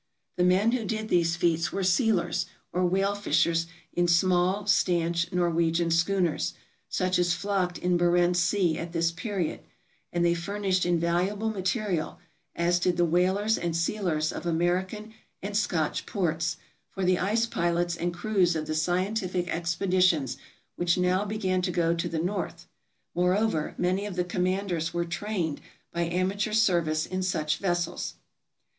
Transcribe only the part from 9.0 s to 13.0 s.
period, and they furnished invaluable material, as did